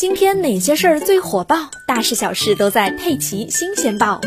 [0.00, 1.70] 今天哪些事儿最火爆？
[1.86, 4.18] 大事小事都在《佩奇新鲜报》。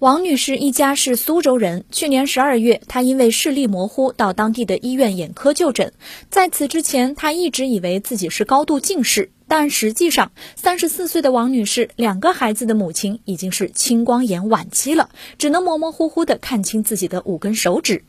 [0.00, 1.84] 王女士一家是苏州人。
[1.92, 5.92] 去年十二月，她因为视力模糊到当地的医院眼科就诊。
[6.30, 18.04] 在此之前，她一直以为自己是高度近视，但实际上，三十四岁的王女士两个孩子的母亲已经是青光眼晚期了，只能模模糊糊地看清自己的五根手指。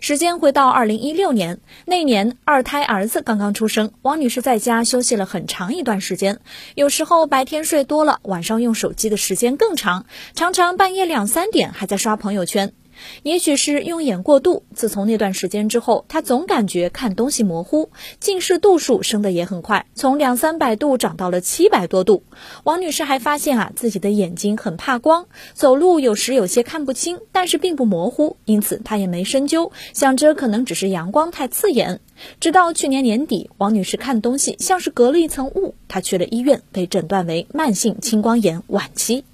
[0.00, 6.40] 时间回到二零一六年，那年二胎儿子刚刚出生，王女士在家休息了很长一段时间。
[6.74, 12.72] 有时候白天睡多了，晚上用手机的时间更长，常常半夜两三点还在刷朋友圈。
[13.22, 22.22] 也许是用眼过度，自从那段时间之后，她总感觉看东西模糊，近视度数升得也很快，从两三百度涨到了七百多度。
[22.64, 32.00] 王女士还发现啊，自己的眼睛很怕光，走路有时有些看不清，但是并不模糊，因此她也没深究，想着可能只是阳光太刺眼。
[32.40, 39.24] 直到去年年底，王女士看东西像是隔了一层雾，她去了医院，被诊断为慢性青光眼晚期。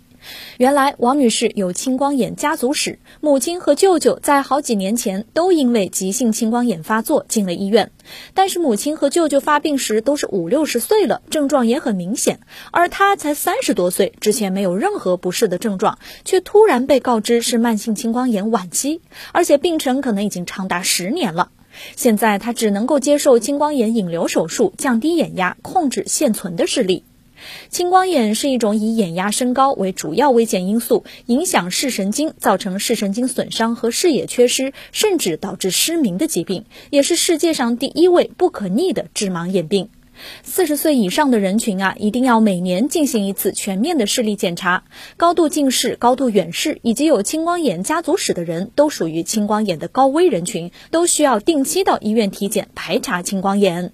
[0.58, 7.90] 原来王女士有青光眼家族史，母亲和舅舅在好几年前都因为急性青光眼发作进了医院。
[8.34, 19.00] 但是母亲和舅舅发病时都是五六十岁了，症状也很明显，而她才三十多岁，之前没有任何不适的症状，却突然被告知是慢性青光眼晚期，
[19.32, 21.50] 而且病程可能已经长达十年了。
[21.96, 27.04] 现在她只能够接受青光眼引流手术，降低眼压，控制现存的视力。
[27.68, 39.88] 青光眼是一种以眼压升高为主要危险因素，影响视神经，造成视神经损伤和视野缺失，甚至导致失明的疾病，也是世界上第一位不可逆的致盲眼病。
[40.44, 44.84] 四十岁以上的人群啊，一定要每年进行一次全面的视力检查。
[45.16, 53.92] 高度近视、高度远视以及有青光眼家族史的人都属于青光眼的高危人群，都需要定期到医院体检排查青光眼。